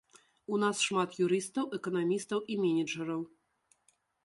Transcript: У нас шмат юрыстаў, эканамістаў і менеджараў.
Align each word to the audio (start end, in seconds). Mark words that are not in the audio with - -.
У 0.55 0.57
нас 0.63 0.79
шмат 0.85 1.11
юрыстаў, 1.25 1.67
эканамістаў 1.79 2.39
і 2.55 2.59
менеджараў. 2.65 3.21